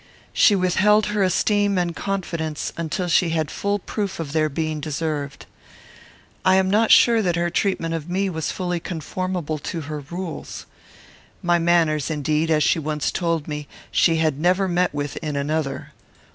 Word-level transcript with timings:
She 0.33 0.55
withheld 0.55 1.05
her 1.13 1.21
esteem 1.21 1.77
and 1.77 1.95
confidence 1.95 2.73
until 2.75 3.07
she 3.07 3.29
had 3.29 3.51
full 3.51 3.77
proof 3.77 4.19
of 4.19 4.31
their 4.31 4.49
being 4.49 4.79
deserved. 4.79 5.45
I 6.43 6.55
am 6.55 6.71
not 6.71 6.89
sure 6.89 7.21
that 7.21 7.35
her 7.35 7.51
treatment 7.51 7.93
of 7.93 8.09
me 8.09 8.27
was 8.27 8.51
fully 8.51 8.79
conformable 8.79 9.59
to 9.59 9.81
her 9.81 9.99
rules. 9.99 10.65
My 11.43 11.59
manners, 11.59 12.09
indeed, 12.09 12.49
as 12.49 12.63
she 12.63 12.79
once 12.79 13.11
told 13.11 13.47
me, 13.47 13.67
she 13.91 14.15
had 14.15 14.39
never 14.39 14.67
met 14.67 14.91
with 14.91 15.17
in 15.17 15.35
another. 15.35 15.93